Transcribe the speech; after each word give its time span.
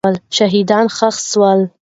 شهیدان 0.37 0.85
ښخ 0.97 1.15
سول. 1.29 1.59